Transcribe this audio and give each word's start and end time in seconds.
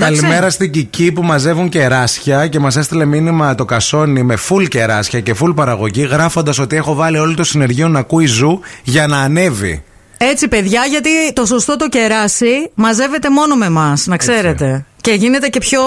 Καλημέρα 0.00 0.50
στην 0.50 0.70
Κική 0.70 1.12
που 1.12 1.22
μαζεύουν 1.22 1.68
κεράσια 1.68 2.46
και 2.46 2.58
μας 2.58 2.76
έστειλε 2.76 3.04
μήνυμα 3.04 3.54
το 3.54 3.64
κασόνι 3.64 4.22
με 4.22 4.36
full 4.48 4.68
κεράσια 4.68 5.20
και 5.20 5.34
full 5.40 5.54
παραγωγή, 5.54 6.02
γράφοντας 6.02 6.58
ότι 6.58 6.76
έχω 6.76 6.94
βάλει 6.94 7.18
όλο 7.18 7.34
το 7.34 7.44
συνεργείο 7.44 7.88
να 7.88 7.98
ακούει 7.98 8.26
ζου 8.26 8.60
για 8.82 9.06
να 9.06 9.18
ανέβει. 9.18 9.84
Έτσι, 10.16 10.48
παιδιά, 10.48 10.84
γιατί 10.84 11.32
το 11.32 11.46
σωστό 11.46 11.76
το 11.76 11.88
κεράσι 11.88 12.70
μαζεύεται 12.74 13.30
μόνο 13.30 13.54
με 13.54 13.66
εμάς, 13.66 14.06
να 14.06 14.16
ξέρετε. 14.16 14.84
Και 15.04 15.12
γίνεται 15.12 15.48
και 15.48 15.58
πιο 15.58 15.80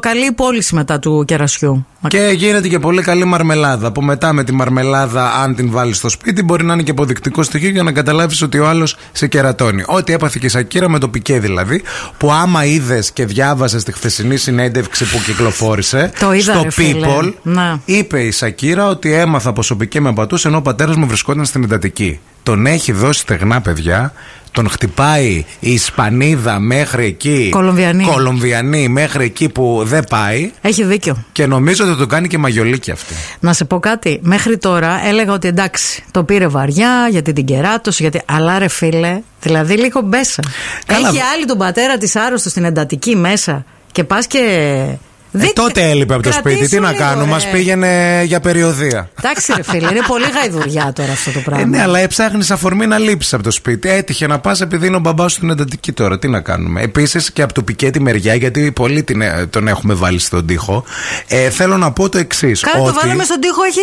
καλή 0.00 0.26
η 0.26 0.32
πώληση 0.32 0.74
μετά 0.74 0.98
του 0.98 1.24
κερασιού. 1.26 1.86
Και 2.08 2.32
γίνεται 2.34 2.68
και 2.68 2.78
πολύ 2.78 3.02
καλή 3.02 3.24
μαρμελάδα. 3.24 3.92
Που 3.92 4.02
μετά 4.02 4.32
με 4.32 4.44
τη 4.44 4.52
μαρμελάδα, 4.52 5.32
αν 5.32 5.54
την 5.54 5.70
βάλεις 5.70 5.96
στο 5.96 6.08
σπίτι, 6.08 6.42
μπορεί 6.42 6.64
να 6.64 6.72
είναι 6.72 6.82
και 6.82 6.90
αποδεικτικό 6.90 7.42
στοιχείο 7.42 7.68
για 7.68 7.82
να 7.82 7.92
καταλάβεις 7.92 8.42
ότι 8.42 8.58
ο 8.58 8.68
άλλος 8.68 8.96
σε 9.12 9.26
κερατώνει. 9.26 9.82
Ό,τι 9.86 10.12
έπαθε 10.12 10.38
και 10.40 10.46
η 10.46 10.48
Σακύρα 10.48 10.88
με 10.88 10.98
το 10.98 11.08
πικέ 11.08 11.40
δηλαδή, 11.40 11.82
που 12.18 12.32
άμα 12.32 12.64
είδες 12.64 13.10
και 13.12 13.26
διάβασες 13.26 13.84
τη 13.84 13.92
χθεσινή 13.92 14.36
συνέντευξη 14.36 15.04
που 15.04 15.18
κυκλοφόρησε 15.24 16.12
Το 16.18 16.32
είδα, 16.32 16.52
στο 16.52 16.62
ρε 16.62 16.70
φίλε. 16.70 17.06
People, 17.06 17.32
Να. 17.42 17.80
είπε 17.84 18.20
η 18.20 18.30
Σακύρα 18.30 18.86
ότι 18.88 19.12
έμαθα 19.12 19.52
πως 19.52 19.70
ο 19.70 19.76
πικέ 19.76 20.00
με 20.00 20.12
πατούσε 20.12 20.48
ενώ 20.48 20.56
ο 20.56 20.62
πατέρας 20.62 20.96
μου 20.96 21.06
βρισκόταν 21.06 21.44
στην 21.44 21.62
εντατική. 21.62 22.20
Τον 22.42 22.66
έχει 22.66 22.92
δώσει 22.92 23.20
στεγνά 23.20 23.60
παιδιά. 23.60 24.12
Τον 24.52 24.68
χτυπάει 24.68 25.44
η 25.60 25.72
Ισπανίδα 25.72 26.58
μέχρι 26.58 27.06
εκεί. 27.06 27.48
Κολομβιανή. 27.50 28.04
Κολομβιανή 28.04 28.88
μέχρι 28.88 29.24
εκεί 29.24 29.48
που 29.48 29.82
δεν 29.84 30.04
πάει. 30.10 30.50
Έχει 30.60 30.84
δίκιο. 30.84 31.24
Και 31.32 31.46
νομίζω 31.46 31.84
ότι 31.88 31.98
το 31.98 32.06
κάνει 32.06 32.28
και 32.28 32.38
μαγιολίκι 32.38 32.90
αυτή. 32.90 33.14
Να 33.40 33.52
σε 33.52 33.64
πω 33.64 33.78
κάτι. 33.78 34.18
Μέχρι 34.22 34.58
τώρα 34.58 35.00
έλεγα 35.06 35.32
ότι 35.32 35.48
εντάξει, 35.48 36.04
το 36.10 36.24
πήρε 36.24 36.46
βαριά 36.46 37.08
γιατί 37.10 37.32
την 37.32 37.44
κεράτωσε. 37.44 38.02
Γιατί... 38.02 38.20
Αλλά 38.24 38.58
ρε 38.58 38.68
φίλε, 38.68 39.20
δηλαδή 39.40 39.74
λίγο 39.74 40.00
μπέσα. 40.00 40.42
Καλά. 40.86 41.08
Έχει 41.08 41.20
άλλη 41.34 41.44
τον 41.44 41.58
πατέρα 41.58 41.98
της 41.98 42.16
άρρωστος 42.16 42.52
στην 42.52 42.64
εντατική 42.64 43.16
μέσα. 43.16 43.64
Και 43.92 44.04
πας 44.04 44.26
και. 44.26 44.84
Ε, 45.32 45.38
Δείτε- 45.38 45.52
τότε 45.52 45.90
έλειπε 45.90 46.14
από 46.14 46.22
το 46.22 46.30
κρατήσου 46.30 46.56
σπίτι. 46.56 46.74
Τι 46.76 46.80
να 46.80 46.90
λίγο, 46.90 47.02
κάνω, 47.04 47.24
ρε. 47.24 47.30
μα 47.30 47.40
πήγαινε 47.52 48.22
για 48.24 48.40
περιοδία. 48.40 49.10
Εντάξει, 49.18 49.52
ρε 49.56 49.62
φίλε, 49.62 49.88
είναι 49.90 50.00
πολύ 50.06 50.24
γαϊδουριά 50.34 50.92
τώρα 50.94 51.12
αυτό 51.12 51.30
το 51.30 51.40
πράγμα. 51.40 51.62
Ε, 51.62 51.66
ναι, 51.66 51.82
αλλά 51.82 51.98
έψαχνεις 51.98 52.50
αφορμή 52.50 52.86
να 52.86 52.98
λείψεις 52.98 53.34
από 53.34 53.42
το 53.42 53.50
σπίτι. 53.50 53.88
Έτυχε 53.88 54.26
να 54.26 54.38
πας 54.38 54.60
επειδή 54.60 54.86
είναι 54.86 54.96
ο 54.96 54.98
μπαμπάς 54.98 55.32
σου 55.32 55.36
στην 55.36 55.50
εντατική 55.50 55.92
τώρα. 55.92 56.18
Τι 56.18 56.28
να 56.28 56.40
κάνουμε. 56.40 56.82
Επίσης 56.82 57.32
και 57.32 57.42
από 57.42 57.52
το 57.52 57.62
πικέτη 57.62 58.00
μεριά, 58.00 58.34
γιατί 58.34 58.72
πολύ 58.72 59.02
την, 59.02 59.20
ε, 59.20 59.46
τον 59.50 59.68
έχουμε 59.68 59.94
βάλει 59.94 60.18
στον 60.18 60.46
τοίχο. 60.46 60.84
Ε, 61.28 61.50
θέλω 61.50 61.76
να 61.76 61.92
πω 61.92 62.08
το 62.08 62.18
εξής. 62.18 62.60
Κάνε 62.60 62.86
το 62.86 62.92
βάλαμε 62.92 63.24
στον 63.24 63.40
τοίχο, 63.40 63.62
έχει 63.62 63.80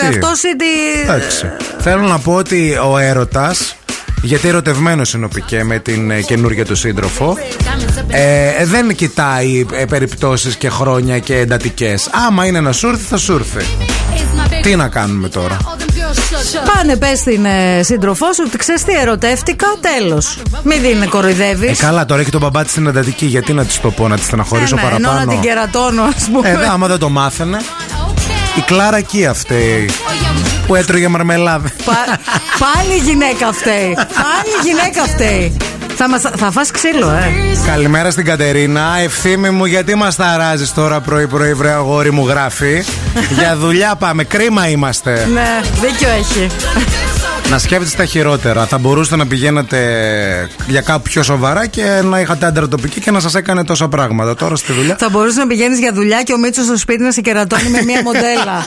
Τι; 0.00 0.06
αυτό 0.08 0.32
τη. 0.40 1.00
Εντάξει. 1.02 1.50
Θέλω 1.78 2.02
να 2.02 2.18
πω 2.18 2.34
ότι 2.34 2.78
ο 2.90 2.98
έρωτας. 2.98 3.74
Γιατί 4.22 4.48
ερωτευμένος 4.48 5.12
είναι 5.12 5.24
ο 5.24 5.28
Πικέ 5.28 5.64
με 5.64 5.78
την 5.78 6.10
ε, 6.10 6.20
καινούργια 6.20 6.64
του 6.64 6.74
σύντροφο. 6.74 7.36
Ε, 8.08 8.64
δεν 8.64 8.94
κοιτάει 8.94 9.66
ε, 9.72 9.84
περιπτώσεις 9.84 10.56
και 10.56 10.68
χρόνια 10.68 11.18
και 11.18 11.36
εντατικές. 11.36 12.08
Άμα 12.26 12.46
είναι 12.46 12.60
να 12.60 12.72
σου 12.72 12.88
έρθει, 12.88 13.04
θα 13.04 13.16
σου 13.16 13.32
έρθει. 13.32 13.66
Τι 14.62 14.76
να 14.76 14.88
κάνουμε 14.88 15.28
τώρα; 15.28 15.56
Πάνε, 16.74 16.96
πες 16.96 17.18
στην 17.18 17.44
ε, 17.44 17.82
σύντροφό 17.82 18.32
σου 18.32 18.44
ότι 18.46 18.56
ξέρεις 18.56 18.84
τι, 18.84 18.92
ερωτεύτηκα, 18.92 19.66
τέλος. 19.80 20.38
Μην 20.62 20.82
την 20.82 21.08
κοροϊδεύεις. 21.08 21.80
Ε, 21.80 21.84
καλά, 21.84 22.04
τώρα 22.04 22.20
έχει 22.20 22.30
τον 22.30 22.40
μπαμπά 22.40 22.62
της 22.62 22.70
στην 22.70 22.86
εντατική. 22.86 23.26
Γιατί 23.26 23.52
να 23.52 23.64
της 23.64 23.80
το 23.80 23.90
πω, 23.90 24.08
να 24.08 24.16
της 24.16 24.26
στεναχωρήσω 24.26 24.76
Ενώ 24.78 24.88
να 24.88 24.98
παραπάνω; 24.98 25.30
την 25.30 25.40
κερατώνω, 25.40 26.02
ας 26.02 26.28
πούμε. 26.32 26.48
Ε, 26.48 26.56
δε, 26.56 26.66
άμα 26.66 26.86
δεν 26.86 26.98
το 26.98 27.08
μάθαινε. 27.08 27.58
Η 28.56 28.60
Κλάρα 28.60 28.96
εκεί 28.96 29.26
αυτή 29.26 29.86
που 30.70 30.76
έτρωγε 30.76 31.08
μαρμελάδα. 31.08 31.70
Πα- 31.84 32.18
πάλι 32.58 32.94
η 32.94 32.98
γυναίκα 32.98 33.52
φταίει. 33.52 33.94
Πάλι 33.94 34.50
η 34.64 34.68
γυναίκα 34.68 35.02
φταίει. 35.02 35.56
Θα, 35.96 36.08
μας, 36.08 36.22
θα 36.36 36.50
φας 36.50 36.70
ξύλο, 36.70 37.10
ε. 37.10 37.32
Καλημέρα 37.66 38.10
στην 38.10 38.24
Κατερίνα. 38.24 38.98
Ευθύμη 39.02 39.50
μου, 39.50 39.64
γιατί 39.64 39.94
μας 39.94 40.16
ταράζεις 40.16 40.74
τώρα 40.74 41.00
πρωί-πρωί, 41.00 41.54
βρε 41.54 41.70
αγόρι 41.70 42.10
μου, 42.12 42.26
γράφει. 42.28 42.82
Για 43.38 43.56
δουλειά 43.56 43.94
πάμε. 43.98 44.24
Κρίμα 44.24 44.68
είμαστε. 44.68 45.28
Ναι, 45.32 45.60
δίκιο 45.80 46.08
έχει. 46.08 46.46
να 47.50 47.58
σκέφτεστε 47.58 47.96
τα 47.96 48.04
χειρότερα. 48.04 48.66
Θα 48.66 48.78
μπορούσατε 48.78 49.16
να 49.16 49.26
πηγαίνετε 49.26 49.78
για 50.66 50.80
κάπου 50.80 51.02
πιο 51.02 51.22
σοβαρά 51.22 51.66
και 51.66 51.82
να 52.04 52.20
είχατε 52.20 52.46
άντρα 52.46 52.68
τοπική 52.68 53.00
και 53.00 53.10
να 53.10 53.20
σας 53.20 53.34
έκανε 53.34 53.64
τόσα 53.64 53.88
πράγματα. 53.88 54.34
Τώρα 54.34 54.56
στη 54.56 54.72
δουλειά. 54.72 54.96
Θα 54.98 55.08
μπορούσες 55.08 55.36
να 55.36 55.46
πηγαίνεις 55.46 55.78
για 55.78 55.92
δουλειά 55.92 56.22
και 56.22 56.32
ο 56.32 56.38
Μίτσος 56.38 56.64
στο 56.64 56.76
σπίτι 56.76 57.02
να 57.02 57.10
σε 57.12 57.20
κερατώνει 57.20 57.68
με 57.70 57.82
μία 57.82 58.02
μοντέλα. 58.04 58.66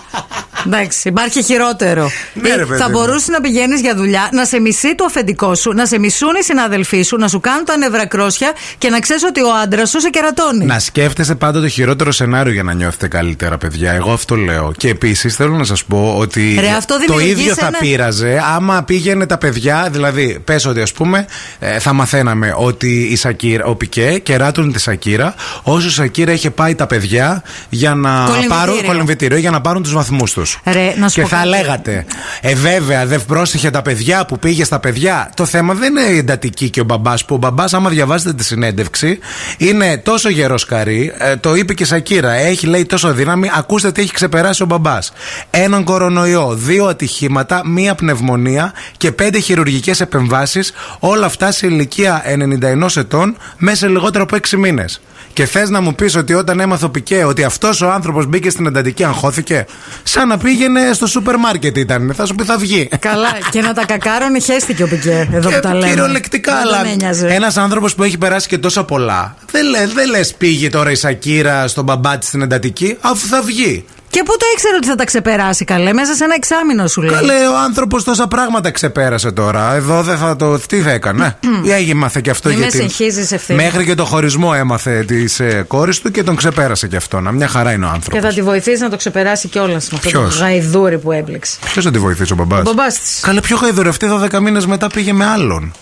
Εντάξει, 0.66 1.08
υπάρχει 1.08 1.44
χειρότερο. 1.44 2.12
Ναι, 2.34 2.56
ρε, 2.56 2.62
Ή 2.62 2.66
παιδί 2.66 2.80
θα 2.80 2.86
μου. 2.90 2.92
μπορούσες 2.98 3.28
να 3.28 3.42
πηγαίνεις 3.42 3.82
για 3.82 3.96
δουλειά, 3.96 4.30
να 4.32 4.46
σε 4.46 4.60
μισεί 4.60 4.96
το 4.96 5.06
αφεντικό 5.06 5.56
σου, 5.56 5.72
να 5.72 5.86
σε 5.86 6.00
μισούν 6.00 6.30
οι 6.40 6.44
συναδελφοί 6.44 7.02
σου, 7.02 7.18
να 7.18 7.28
σου 7.28 7.40
κάνουν 7.40 7.66
τα 7.66 7.78
νευρακρόσια 7.78 8.52
και 8.78 8.90
να 8.90 9.00
ξέρεις 9.00 9.24
ότι 9.24 9.42
ο 9.42 9.48
άντρας 9.64 9.90
σου 9.90 10.00
σε 10.02 10.10
κερατώνει. 10.10 10.66
Να 10.66 10.80
σκέφτεστε 10.80 11.36
πάντα 11.36 11.62
το 11.62 11.68
χειρότερο 11.68 12.12
σενάριο 12.12 12.54
για 12.54 12.64
να 12.64 12.74
νιώθετε 12.74 13.08
καλύτερα, 13.08 13.58
παιδιά. 13.58 13.92
Εγώ 13.92 14.12
αυτό 14.12 14.36
λέω. 14.36 14.72
Και 14.78 14.90
επίσης 14.90 15.36
θέλω 15.36 15.56
να 15.56 15.64
σας 15.64 15.84
πω 15.84 16.16
ότι 16.18 16.58
Ρε, 16.60 16.70
αυτό 16.70 16.94
το 16.94 17.00
δημιουργεί 17.00 17.30
ίδιο 17.42 17.56
θα 17.56 17.66
ένα- 17.68 17.78
πείραζε 17.78 18.42
άμα 18.56 18.84
πήγαινε 18.84 19.26
τα 19.26 19.38
παιδιά. 19.38 19.88
Δηλαδή, 19.92 20.40
πες 20.46 20.66
ότι 20.66 20.82
ας 20.82 20.92
πούμε 20.92 21.26
ε, 21.60 21.80
θα 21.80 21.94
μαθαίναμε 21.94 22.54
ότι 22.58 23.02
η 23.12 23.16
Σακύρα, 23.16 23.66
ο 23.66 23.76
Πικέ 23.76 24.20
κεράτωνε 24.24 24.72
τη 24.72 24.80
Σακύρα, 24.80 25.36
όσο 25.64 25.88
η 25.88 25.92
Σακύρα 25.92 26.32
είχε 26.32 26.50
πάει 26.50 26.76
τα 26.76 26.88
παιδιά 26.88 27.44
για 27.70 27.94
να 27.96 28.10
Κολυμβητήριο. 28.10 28.50
πάρουν 28.58 28.84
κολυμβητήριο 28.86 29.38
για 29.38 29.52
να 29.52 29.62
πάρουν 29.62 29.84
τους 29.84 29.94
βαθμούς 29.94 30.34
τους. 30.34 30.53
Ρε, 30.66 30.94
να 30.98 31.08
σου 31.10 31.16
Και 31.16 31.22
πω 31.22 31.28
θα 31.28 31.36
κάτι. 31.36 31.48
λέγατε, 31.50 32.06
Ε, 32.42 32.56
βέβαια, 32.56 33.06
δεν 33.06 33.26
πρόσεχε 33.26 33.70
τα 33.70 33.82
παιδιά 33.82 34.26
που 34.26 34.40
πήγε 34.40 34.64
στα 34.64 34.80
παιδιά. 34.80 35.30
Το 35.34 35.46
θέμα 35.46 35.74
δεν 35.74 35.96
είναι 35.96 36.14
η 36.14 36.18
εντατική 36.18 36.70
και 36.70 36.82
ο 36.82 36.84
μπαμπάς. 36.84 37.26
Που 37.26 37.36
ο 37.36 37.38
μπαμπάς, 37.38 37.74
άμα 37.74 37.90
διαβάσετε 37.90 38.34
τη 38.34 38.44
συνέντευξη, 38.44 39.20
είναι 39.58 39.98
τόσο 39.98 40.30
γερός 40.30 40.66
καρύ. 40.66 41.14
ε, 41.18 41.36
το 41.36 41.56
είπε 41.56 41.74
και 41.74 41.84
η 41.84 41.86
Σακύρα. 41.86 42.32
Έχει, 42.32 42.66
λέει, 42.66 42.86
τόσο 42.86 43.14
δύναμη. 43.14 43.50
Ακούστε 43.58 43.92
τι 43.92 44.02
έχει 44.02 44.12
ξεπεράσει 44.14 44.64
ο 44.64 44.66
μπαμπάς. 44.66 45.12
Έναν 45.50 45.84
κορονοϊό, 45.84 46.54
δύο 46.56 46.86
ατυχήματα, 46.86 47.62
μία 47.68 47.96
πνευμονία 47.96 48.74
και 48.98 49.12
πέντε 49.12 49.40
χειρουργικές 49.40 50.02
επεμβάσεις. 50.02 50.72
Όλα 51.00 51.26
αυτά 51.26 51.52
σε 51.52 51.68
ηλικία 51.68 52.22
91 52.26 52.96
ετών 52.98 53.38
μέσα 53.58 53.76
σε 53.78 53.88
λιγότερο 53.88 54.24
από 54.24 54.36
6 54.36 54.58
μήνες. 54.58 55.02
Και 55.34 55.46
θες 55.46 55.70
να 55.70 55.82
μου 55.82 55.96
πεις 55.96 56.16
ότι 56.16 56.34
όταν 56.34 56.60
έμαθε 56.60 56.86
ο 56.86 56.90
Πικέ 56.90 57.24
ότι 57.24 57.44
αυτός 57.44 57.82
ο 57.82 57.92
άνθρωπος 57.92 58.26
μπήκε 58.26 58.50
στην 58.50 58.66
εντατική, 58.66 59.04
αγχώθηκε. 59.04 59.66
Σαν 60.04 60.28
να 60.28 60.38
πήγαινε 60.38 60.94
στο 60.94 61.08
σούπερ 61.08 61.38
μάρκετ 61.38 61.78
ήταν. 61.78 62.14
Θα 62.16 62.26
σου 62.26 62.36
πει 62.36 62.44
θα 62.44 62.58
βγει. 62.58 62.90
Καλά, 63.00 63.28
και 63.52 63.62
να 63.62 63.74
τα 63.74 63.86
κακάρωνε 63.86 64.40
χέστηκε 64.40 64.84
ο 64.84 64.88
Πικέ. 64.88 65.30
Εδώ 65.34 65.50
Και 65.50 65.56
που 65.56 65.62
τα 65.62 65.74
λέμε. 65.74 65.88
κυριολεκτικά, 65.88 66.54
Δεν 66.54 66.64
τον 66.64 66.74
αλλά 66.74 66.88
ένοιαζε. 66.90 67.28
ένας 67.28 67.58
άνθρωπος 67.58 67.96
που 67.96 68.04
έχει 68.04 68.18
περάσει 68.18 68.48
και 68.48 68.58
τόσα 68.58 68.84
πολλά. 68.84 69.36
Δεν 69.52 69.66
λε 69.70 69.88
δεν 69.94 70.10
λες 70.10 70.34
πήγε 70.34 70.70
τώρα 70.70 70.92
η 70.92 70.96
Σακύρα 70.96 71.68
στον 71.68 71.84
μπαμπά 71.84 72.18
της 72.18 72.28
στην 72.28 72.42
εντατική, 72.42 72.98
αφού 73.02 73.28
θα 73.28 73.42
βγει. 73.42 73.86
Και 74.14 74.24
πού 74.26 74.32
το 74.38 74.46
ήξερε 74.54 74.76
ότι 74.76 74.88
θα 74.88 74.96
τα 74.96 75.06
ξεπεράσει, 75.06 75.66
καλέ; 75.66 75.94
Μέσα 75.94 76.14
σε 76.14 76.24
ένα 76.24 76.34
εξάμεινο 76.34 76.88
σου 76.88 77.02
λέει. 77.02 77.16
Καλέ, 77.16 77.48
ο 77.48 77.58
άνθρωπος 77.58 78.04
τόσα 78.04 78.28
πράγματα 78.28 78.72
ξεπέρασε 78.72 79.32
τώρα. 79.32 79.74
Εδώ 79.76 80.02
δεν 80.04 80.18
θα 80.18 80.36
το. 80.36 80.60
Τι 80.60 80.82
θα 80.82 80.92
έκανε; 80.92 81.38
Ή 81.86 81.90
έμαθε 81.90 82.22
και 82.22 82.30
αυτό 82.30 82.50
Μη 82.50 82.56
με 82.56 82.62
γιατί. 82.62 82.78
συγχύζεις, 82.78 83.32
ευθύμη. 83.32 83.64
Μέχρι 83.64 83.86
και 83.86 83.96
το 83.96 84.06
χωρισμό 84.06 84.52
έμαθε 84.56 85.04
τη 85.08 85.26
ε, 85.38 85.62
κόρης 85.68 86.00
του 86.00 86.12
και 86.12 86.24
τον 86.24 86.36
ξεπέρασε 86.36 86.88
και 86.88 86.96
αυτό. 86.96 87.20
Να 87.20 87.32
μια 87.32 87.48
χαρά 87.48 87.72
είναι 87.72 87.86
ο 87.86 87.88
Και 87.88 87.94
άνθρωπο. 87.96 88.22
θα 88.28 88.34
τη 88.34 88.42
βοηθήσει 88.42 88.82
να 88.82 88.90
το 88.90 88.98
ξεπεράσει 88.98 89.48
κιόλας 89.48 89.90
με 89.90 89.98
αυτό 89.98 90.10
το 90.12 90.20
Ποιος; 90.20 90.40
γαϊδούρι 90.40 90.98
που 90.98 91.12
έμπλεξε. 91.12 91.58
Ποιος 91.72 91.84
θα 91.86 91.92
τη 91.92 92.00
βοηθήσει 92.00 92.34
ο 92.34 92.36
μπαμπάς; 92.36 92.60
Ο 92.60 92.64
μπαμπάς 92.74 93.00
της. 93.00 93.20
Καλέ, 93.22 93.40
πιο 93.42 93.58
γαϊδουρευτή 93.58 94.08
12 94.34 94.40
μήνες 94.40 94.66
μετά 94.66 94.88
πήγε 94.88 95.14
με 95.14 95.26
άλλον. 95.26 95.74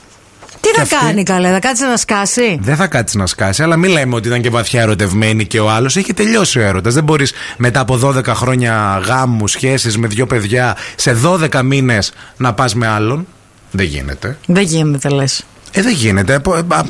Τι 0.61 0.69
να 0.75 0.81
αυτή- 0.81 0.95
κάνει, 0.99 1.23
καλέ, 1.23 1.51
θα 1.51 1.59
κάτσει 1.59 1.83
να 1.83 1.97
σκάσει; 1.97 2.59
Δεν 2.61 2.75
θα 2.75 2.87
κάτσει 2.87 3.17
να 3.17 3.25
σκάσει, 3.25 3.63
αλλά 3.63 3.77
μην 3.77 3.91
λέμε 3.91 4.15
ότι 4.15 4.27
ήταν 4.27 4.41
και 4.41 4.49
βαθιά 4.49 4.81
ερωτευμένη 4.81 5.45
και 5.45 5.59
ο 5.59 5.69
άλλος. 5.69 5.95
Έχει 5.97 6.13
τελειώσει 6.13 6.59
ο 6.59 6.61
έρωτας. 6.61 6.93
Δεν 6.93 7.03
μπορείς 7.03 7.33
μετά 7.57 7.79
από 7.79 7.97
12 7.97 8.25
χρόνια 8.33 9.01
γάμου, 9.05 9.47
σχέσει 9.47 9.97
με 9.99 10.07
δύο 10.07 10.25
παιδιά, 10.27 10.77
σε 10.95 11.17
12 11.23 11.61
μήνες 11.63 12.13
να 12.37 12.53
πας 12.53 12.75
με 12.75 12.87
άλλον. 12.87 13.27
Δεν 13.71 13.85
γίνεται. 13.85 14.37
Δεν 14.45 14.63
γίνεται, 14.63 15.09
λες. 15.09 15.43
Ε, 15.71 15.81
δεν 15.81 15.93
γίνεται. 15.93 16.33
Απο- 16.33 16.55
ε, 16.55 16.61
α, 16.67 16.83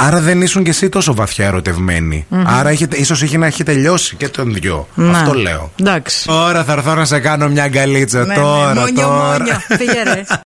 Άρα 0.00 0.20
δεν 0.20 0.42
ήσουν 0.42 0.64
κι 0.64 0.70
εσύ 0.70 0.88
τόσο 0.88 1.14
βαθιά 1.14 1.46
ερωτευμένη. 1.46 2.26
Άρα 2.44 2.72
είχε, 2.72 2.88
ίσως 2.92 3.22
είχε 3.22 3.38
να 3.38 3.46
έχει 3.46 3.62
τελειώσει 3.62 4.16
και 4.16 4.28
τον 4.28 4.54
δυο. 4.54 4.88
Αυτό 5.10 5.32
λέω. 5.34 5.72
Εντάξει. 5.80 6.26
Τώρα 6.26 6.64
θα 6.64 6.72
έρθω 6.72 6.94
να 6.94 7.04
σε 7.04 7.18
κάνω 7.18 7.48
μια 7.48 7.62
αγκαλίτσα. 7.62 8.24
Ναι, 8.26 8.34
τώρα, 8.34 8.74
ναι, 8.74 8.80
μόνιο, 8.80 9.02
τώρα. 9.06 9.38
μόνιο. 9.38 9.58
Φύγε 9.68 10.02
ρε. 10.02 10.24